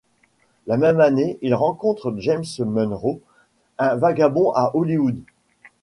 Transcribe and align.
La 0.65 0.77
même 0.77 0.99
année 0.99 1.37
il 1.43 1.53
rencontre 1.53 2.15
James 2.17 2.41
Munro, 2.65 3.21
un 3.77 3.97
vagabond 3.97 4.51
à 4.55 4.71
Hollywood. 4.73 5.19